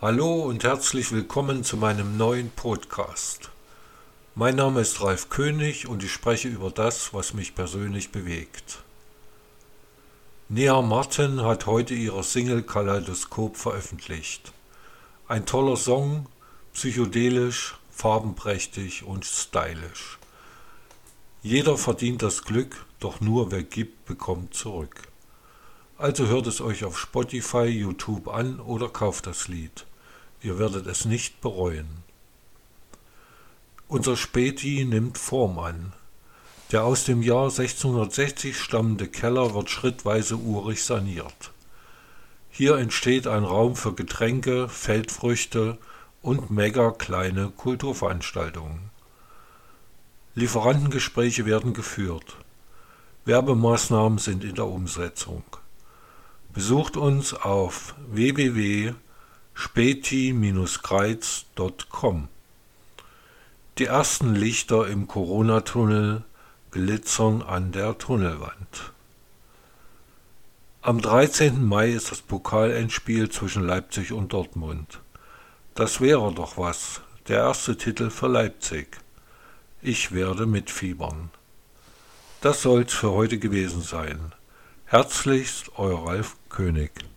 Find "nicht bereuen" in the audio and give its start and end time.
31.04-31.88